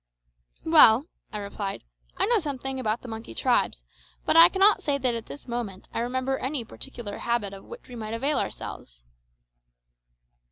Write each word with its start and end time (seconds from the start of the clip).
"Well," 0.65 1.05
I 1.31 1.37
replied, 1.37 1.83
"I 2.17 2.25
know 2.25 2.39
something 2.39 2.79
about 2.79 3.03
the 3.03 3.07
monkey 3.07 3.35
tribes, 3.35 3.83
but 4.25 4.35
I 4.35 4.49
cannot 4.49 4.81
say 4.81 4.97
that 4.97 5.13
at 5.13 5.27
this 5.27 5.47
moment 5.47 5.87
I 5.93 5.99
remember 5.99 6.39
any 6.39 6.65
particular 6.65 7.19
habit 7.19 7.53
of 7.53 7.65
which 7.65 7.87
we 7.87 7.95
might 7.95 8.15
avail 8.15 8.39
ourselves." 8.39 9.03